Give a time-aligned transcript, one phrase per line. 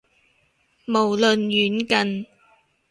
[0.87, 2.25] 無論遠近